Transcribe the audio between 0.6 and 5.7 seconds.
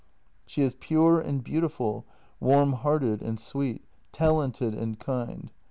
is pure and beautiful, warm hearted and sweet, talented and kind.